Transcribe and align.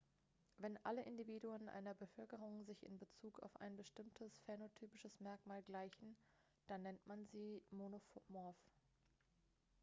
wenn 0.57 0.83
alle 0.83 1.03
individuen 1.03 1.69
einer 1.69 1.93
bevölkerung 1.93 2.63
sich 2.65 2.83
in 2.87 2.97
bezug 2.97 3.39
auf 3.43 3.55
ein 3.57 3.77
bestimmtes 3.77 4.35
phänotypisches 4.39 5.19
merkmal 5.19 5.61
gleichen 5.61 6.17
dann 6.65 6.81
nennt 6.81 7.05
man 7.05 7.27
sie 7.27 7.61
monomorph 7.69 8.57